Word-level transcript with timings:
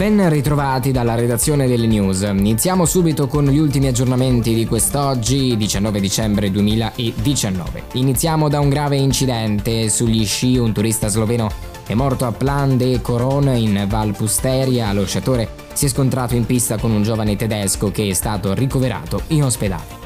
Ben 0.00 0.30
ritrovati 0.30 0.92
dalla 0.92 1.14
redazione 1.14 1.68
delle 1.68 1.86
news. 1.86 2.22
Iniziamo 2.22 2.86
subito 2.86 3.26
con 3.26 3.44
gli 3.44 3.58
ultimi 3.58 3.86
aggiornamenti 3.86 4.54
di 4.54 4.64
quest'oggi, 4.64 5.58
19 5.58 6.00
dicembre 6.00 6.50
2019. 6.50 7.82
Iniziamo 7.92 8.48
da 8.48 8.60
un 8.60 8.70
grave 8.70 8.96
incidente 8.96 9.90
sugli 9.90 10.24
sci, 10.24 10.56
un 10.56 10.72
turista 10.72 11.08
sloveno 11.08 11.50
è 11.86 11.92
morto 11.92 12.24
a 12.24 12.32
Plan 12.32 12.78
de 12.78 13.02
Coron 13.02 13.48
in 13.48 13.84
Val 13.90 14.16
Pusteria, 14.16 14.90
lo 14.94 15.04
sciatore 15.04 15.50
si 15.74 15.84
è 15.84 15.88
scontrato 15.90 16.34
in 16.34 16.46
pista 16.46 16.78
con 16.78 16.92
un 16.92 17.02
giovane 17.02 17.36
tedesco 17.36 17.90
che 17.90 18.08
è 18.08 18.14
stato 18.14 18.54
ricoverato 18.54 19.24
in 19.26 19.44
ospedale. 19.44 19.99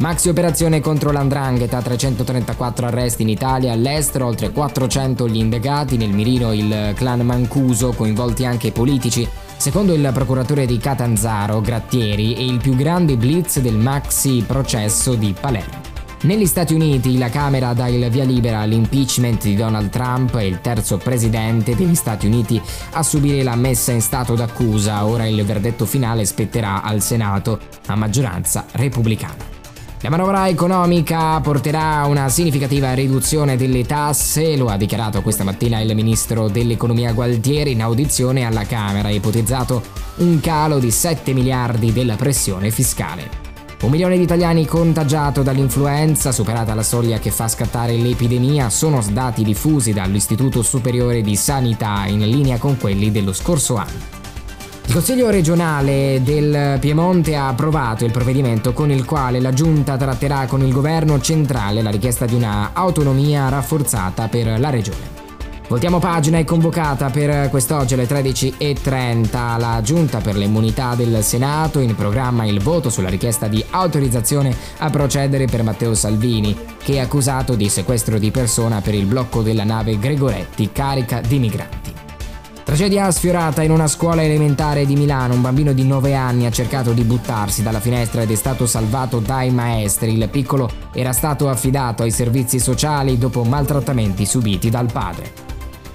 Maxi 0.00 0.30
operazione 0.30 0.80
contro 0.80 1.12
l'Andrangheta, 1.12 1.82
334 1.82 2.86
arresti 2.86 3.20
in 3.20 3.28
Italia, 3.28 3.72
all'estero 3.72 4.24
oltre 4.24 4.50
400 4.50 5.28
gli 5.28 5.36
indagati, 5.36 5.98
nel 5.98 6.08
mirino 6.08 6.54
il 6.54 6.94
clan 6.94 7.20
Mancuso, 7.20 7.92
coinvolti 7.92 8.46
anche 8.46 8.72
politici. 8.72 9.28
Secondo 9.58 9.92
il 9.92 10.10
procuratore 10.14 10.64
di 10.64 10.78
Catanzaro, 10.78 11.60
Grattieri, 11.60 12.32
è 12.32 12.40
il 12.40 12.56
più 12.56 12.76
grande 12.76 13.18
blitz 13.18 13.60
del 13.60 13.76
maxi 13.76 14.42
processo 14.46 15.14
di 15.16 15.34
Palermo. 15.38 15.82
Negli 16.22 16.46
Stati 16.46 16.72
Uniti 16.72 17.18
la 17.18 17.28
Camera 17.28 17.74
dà 17.74 17.88
il 17.88 18.08
via 18.08 18.24
libera 18.24 18.60
all'impeachment 18.60 19.42
di 19.42 19.54
Donald 19.54 19.90
Trump 19.90 20.34
il 20.40 20.62
terzo 20.62 20.96
presidente 20.96 21.76
degli 21.76 21.94
Stati 21.94 22.26
Uniti 22.26 22.60
a 22.92 23.02
subire 23.02 23.42
la 23.42 23.54
messa 23.54 23.92
in 23.92 24.00
stato 24.00 24.34
d'accusa. 24.34 25.04
Ora 25.04 25.26
il 25.26 25.44
verdetto 25.44 25.84
finale 25.84 26.24
spetterà 26.24 26.82
al 26.82 27.02
Senato 27.02 27.58
a 27.86 27.94
maggioranza 27.96 28.64
repubblicana. 28.72 29.49
La 30.02 30.08
manovra 30.08 30.48
economica 30.48 31.38
porterà 31.40 31.98
a 31.98 32.06
una 32.06 32.30
significativa 32.30 32.94
riduzione 32.94 33.58
delle 33.58 33.84
tasse, 33.84 34.56
lo 34.56 34.68
ha 34.68 34.78
dichiarato 34.78 35.20
questa 35.20 35.44
mattina 35.44 35.78
il 35.78 35.94
ministro 35.94 36.48
dell'economia 36.48 37.12
Gualtieri 37.12 37.72
in 37.72 37.82
audizione 37.82 38.46
alla 38.46 38.64
Camera, 38.64 39.10
ipotizzato 39.10 39.82
un 40.16 40.40
calo 40.40 40.78
di 40.78 40.90
7 40.90 41.34
miliardi 41.34 41.92
della 41.92 42.16
pressione 42.16 42.70
fiscale. 42.70 43.28
Un 43.82 43.90
milione 43.90 44.16
di 44.16 44.22
italiani 44.22 44.64
contagiato 44.64 45.42
dall'influenza, 45.42 46.32
superata 46.32 46.72
la 46.72 46.82
soglia 46.82 47.18
che 47.18 47.30
fa 47.30 47.46
scattare 47.46 47.94
l'epidemia, 47.94 48.70
sono 48.70 49.04
dati 49.12 49.44
diffusi 49.44 49.92
dall'Istituto 49.92 50.62
Superiore 50.62 51.20
di 51.20 51.36
Sanità 51.36 52.06
in 52.06 52.20
linea 52.20 52.56
con 52.56 52.78
quelli 52.78 53.10
dello 53.10 53.34
scorso 53.34 53.76
anno. 53.76 54.19
Il 54.90 54.96
Consiglio 54.96 55.30
regionale 55.30 56.20
del 56.24 56.78
Piemonte 56.80 57.36
ha 57.36 57.46
approvato 57.46 58.04
il 58.04 58.10
provvedimento 58.10 58.72
con 58.72 58.90
il 58.90 59.04
quale 59.04 59.38
la 59.38 59.52
Giunta 59.52 59.96
tratterà 59.96 60.46
con 60.46 60.62
il 60.62 60.72
governo 60.72 61.20
centrale 61.20 61.80
la 61.80 61.90
richiesta 61.90 62.26
di 62.26 62.34
una 62.34 62.70
autonomia 62.72 63.48
rafforzata 63.48 64.26
per 64.26 64.58
la 64.58 64.68
regione. 64.68 65.18
Voltiamo 65.68 66.00
pagina 66.00 66.38
è 66.38 66.44
convocata 66.44 67.08
per 67.08 67.50
quest'oggi 67.50 67.94
alle 67.94 68.08
13.30 68.08 69.60
la 69.60 69.80
Giunta 69.80 70.18
per 70.18 70.36
le 70.36 70.46
immunità 70.46 70.96
del 70.96 71.22
Senato, 71.22 71.78
in 71.78 71.94
programma 71.94 72.44
il 72.44 72.60
voto 72.60 72.90
sulla 72.90 73.08
richiesta 73.08 73.46
di 73.46 73.64
autorizzazione 73.70 74.52
a 74.78 74.90
procedere 74.90 75.44
per 75.44 75.62
Matteo 75.62 75.94
Salvini, 75.94 76.56
che 76.82 76.94
è 76.94 76.98
accusato 76.98 77.54
di 77.54 77.68
sequestro 77.68 78.18
di 78.18 78.32
persona 78.32 78.80
per 78.80 78.94
il 78.94 79.06
blocco 79.06 79.42
della 79.42 79.62
nave 79.62 80.00
Gregoretti 80.00 80.70
carica 80.72 81.20
di 81.20 81.38
migranti. 81.38 81.99
Tragedia 82.70 83.10
sfiorata 83.10 83.64
in 83.64 83.72
una 83.72 83.88
scuola 83.88 84.22
elementare 84.22 84.86
di 84.86 84.94
Milano. 84.94 85.34
Un 85.34 85.40
bambino 85.40 85.72
di 85.72 85.82
9 85.82 86.14
anni 86.14 86.46
ha 86.46 86.52
cercato 86.52 86.92
di 86.92 87.02
buttarsi 87.02 87.64
dalla 87.64 87.80
finestra 87.80 88.22
ed 88.22 88.30
è 88.30 88.36
stato 88.36 88.64
salvato 88.64 89.18
dai 89.18 89.50
maestri. 89.50 90.16
Il 90.16 90.28
piccolo 90.28 90.70
era 90.92 91.12
stato 91.12 91.48
affidato 91.48 92.04
ai 92.04 92.12
servizi 92.12 92.60
sociali 92.60 93.18
dopo 93.18 93.42
maltrattamenti 93.42 94.24
subiti 94.24 94.70
dal 94.70 94.88
padre. 94.90 95.32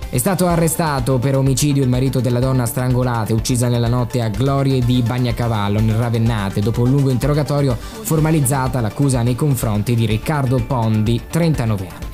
È 0.10 0.18
stato 0.18 0.48
arrestato 0.48 1.18
per 1.18 1.38
omicidio 1.38 1.82
il 1.82 1.88
marito 1.88 2.20
della 2.20 2.40
donna 2.40 2.66
strangolata 2.66 3.32
e 3.32 3.36
uccisa 3.36 3.70
nella 3.70 3.88
notte 3.88 4.22
a 4.22 4.28
Glorie 4.28 4.84
di 4.84 5.02
Bagnacavallo, 5.02 5.80
nel 5.80 5.96
Ravennate. 5.96 6.60
Dopo 6.60 6.82
un 6.82 6.90
lungo 6.90 7.10
interrogatorio, 7.10 7.78
formalizzata 7.80 8.82
l'accusa 8.82 9.22
nei 9.22 9.36
confronti 9.36 9.96
di 9.96 10.06
Riccardo 10.06 10.62
Pondi, 10.68 11.22
39 11.30 11.88
anni. 11.88 12.05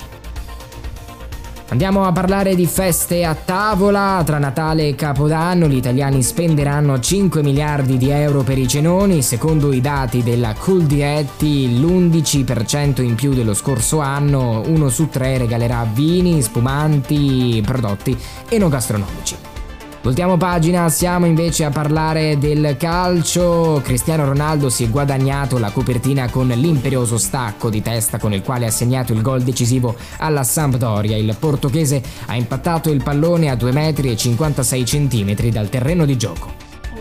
Andiamo 1.72 2.04
a 2.04 2.12
parlare 2.12 2.54
di 2.54 2.66
feste 2.66 3.24
a 3.24 3.34
tavola. 3.34 4.22
Tra 4.26 4.38
Natale 4.38 4.90
e 4.90 4.96
Capodanno 4.96 5.70
gli 5.70 5.78
italiani 5.78 6.22
spenderanno 6.22 7.00
5 7.00 7.42
miliardi 7.42 7.98
di 7.98 8.10
euro 8.10 8.44
per 8.44 8.58
i 8.58 8.68
cenoni. 8.68 9.22
Secondo 9.22 9.72
i 9.72 9.80
dati 9.80 10.22
della 10.22 10.54
Cool 10.54 10.84
Diretti, 10.84 11.80
l'11% 11.80 13.02
in 13.02 13.16
più 13.16 13.34
dello 13.34 13.54
scorso 13.54 14.00
anno. 14.00 14.62
Uno 14.66 14.90
su 14.90 15.08
tre 15.08 15.38
regalerà 15.38 15.88
vini, 15.94 16.42
spumanti, 16.42 17.64
prodotti 17.66 18.18
enogastronomici. 18.50 19.61
Voltiamo 20.04 20.36
pagina, 20.36 20.90
siamo 20.90 21.28
invece 21.28 21.64
a 21.64 21.70
parlare 21.70 22.40
del 22.40 22.76
calcio. 22.76 23.82
Cristiano 23.84 24.26
Ronaldo 24.26 24.68
si 24.70 24.86
è 24.86 24.90
guadagnato 24.90 25.60
la 25.60 25.70
copertina 25.70 26.28
con 26.28 26.48
l'imperioso 26.48 27.20
stacco 27.20 27.70
di 27.70 27.84
testa 27.84 28.18
con 28.18 28.34
il 28.34 28.42
quale 28.42 28.66
ha 28.66 28.72
segnato 28.72 29.14
il 29.14 29.22
gol 29.22 29.44
decisivo 29.44 29.96
alla 30.18 30.44
Sampdoria. 30.44 31.16
Il 31.18 31.36
portoghese 31.38 32.02
ha 32.26 32.36
impattato 32.36 32.90
il 32.90 33.04
pallone 33.04 33.52
a 33.52 33.56
2 33.56 33.72
metri 33.72 34.10
e 34.10 34.18
56 34.18 34.86
centimetri 34.86 35.52
dal 35.52 35.70
terreno 35.70 36.04
di 36.06 36.18
gioco. 36.18 36.52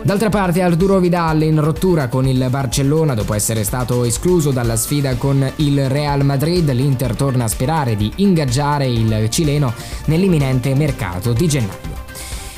D'altra 0.03 0.29
parte 0.29 0.61
Arturo 0.61 0.99
Vidal 0.99 1.41
in 1.41 1.59
rottura 1.59 2.07
con 2.07 2.27
il 2.27 2.47
Barcellona 2.51 3.15
dopo 3.15 3.33
essere 3.33 3.63
stato 3.63 4.03
escluso 4.03 4.51
dalla 4.51 4.75
sfida 4.75 5.15
con 5.15 5.51
il 5.55 5.89
Real 5.89 6.23
Madrid, 6.23 6.71
l'Inter 6.71 7.15
torna 7.15 7.45
a 7.45 7.47
sperare 7.47 7.95
di 7.95 8.11
ingaggiare 8.17 8.85
il 8.85 9.27
cileno 9.31 9.73
nell'imminente 10.05 10.75
mercato 10.75 11.33
di 11.33 11.47
gennaio. 11.47 11.90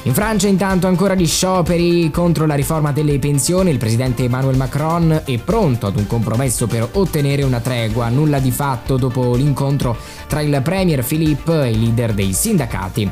In 0.06 0.14
Francia 0.14 0.50
intanto 0.50 0.88
ancora 0.88 1.16
gli 1.16 1.26
scioperi 1.26 2.12
contro 2.12 2.46
la 2.46 2.56
riforma 2.56 2.92
delle 2.92 3.20
pensioni, 3.20 3.72
il 3.72 3.78
presidente 3.78 4.26
Emmanuel 4.26 4.58
Macron 4.58 5.22
è 5.24 5.38
pronto 5.38 5.88
ad 5.88 5.96
un 5.96 6.06
compromesso 6.08 6.68
per 6.68 6.90
ottenere 6.92 7.44
una 7.44 7.62
tregua, 7.62 8.10
nulla 8.10 8.40
di 8.40 8.52
fatto 8.52 8.98
dopo 8.98 9.34
l'incontro 9.34 9.96
tra 10.28 10.42
il 10.42 10.60
premier 10.62 11.06
Philippe 11.06 11.64
e 11.64 11.72
i 11.72 11.80
leader 11.80 12.14
dei 12.14 12.34
sindacati. 12.34 13.12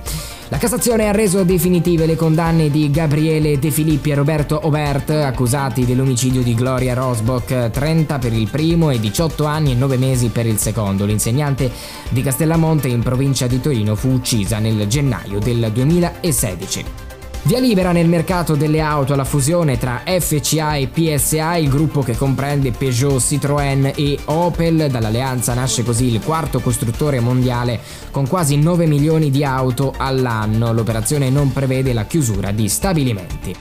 La 0.52 0.58
Cassazione 0.58 1.08
ha 1.08 1.14
reso 1.14 1.46
definitive 1.46 2.06
le 2.06 2.18
condanne 2.18 2.70
di 2.70 2.92
Gabriele 2.92 3.58
De 3.58 3.72
Filippi 3.72 4.12
e 4.12 4.16
Roberto 4.16 4.60
Obert, 4.68 5.10
accusati 5.12 5.86
dell'omicidio 5.86 6.42
di 6.42 6.54
Gloria 6.54 6.94
Rosbach, 6.94 7.70
30 7.70 8.20
per 8.20 8.34
il 8.34 8.50
primo 8.50 8.90
e 8.90 9.00
18 9.00 9.46
anni 9.46 9.72
e 9.72 9.76
9 9.76 9.96
mesi 9.96 10.28
per 10.28 10.46
il 10.46 10.58
secondo. 10.58 11.06
L'insegnante 11.06 11.72
di 12.10 12.22
Castellamonte 12.22 12.90
in 12.90 13.02
provincia 13.02 13.48
di 13.48 13.62
Torino 13.62 13.96
fu 13.96 14.10
uccisa 14.10 14.60
nel 14.60 14.88
gennaio 14.88 15.40
del 15.40 15.72
2016. 15.72 17.11
Via 17.44 17.60
libera 17.60 17.92
nel 17.92 18.08
mercato 18.08 18.56
delle 18.56 18.82
auto 18.82 19.14
alla 19.14 19.24
fusione 19.24 19.80
tra 19.80 20.04
FCA 20.06 20.76
e 20.76 20.88
PSA, 20.88 21.56
il 21.56 21.70
gruppo 21.70 22.02
che 22.02 22.16
comprende 22.16 22.72
Peugeot, 22.72 23.20
Citroën 23.20 23.94
e 23.96 24.20
Opel. 24.26 24.90
Dall'alleanza 24.92 25.56
nasce 25.56 25.84
così 25.84 26.06
il 26.06 26.22
quarto 26.22 26.60
costruttore 26.60 27.20
mondiale 27.20 27.80
con 28.12 28.28
quasi 28.28 28.58
9 28.58 28.86
milioni 28.86 29.32
di 29.32 29.44
auto 29.44 29.94
all'anno. 29.98 30.72
L'operazione 30.72 31.32
non 31.32 31.52
prevede 31.52 31.94
la 31.94 32.06
chiusura 32.06 32.52
di 32.52 32.70
stabilimenti. 32.70 33.56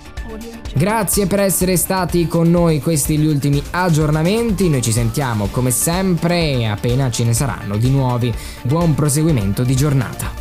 Grazie 0.75 1.27
per 1.27 1.41
essere 1.41 1.77
stati 1.77 2.29
con 2.29 2.51
noi, 2.51 2.81
questi 2.81 3.17
gli 3.17 3.27
ultimi 3.27 3.61
aggiornamenti, 3.71 4.69
noi 4.69 4.83
ci 4.83 4.93
sentiamo 4.93 5.49
come 5.51 5.73
sempre 5.73 6.69
appena 6.69 7.11
ce 7.11 7.25
ne 7.25 7.33
saranno 7.33 7.77
di 7.77 7.91
nuovi. 7.91 8.33
Buon 8.63 8.95
proseguimento 8.95 9.65
di 9.65 9.75
giornata. 9.75 10.40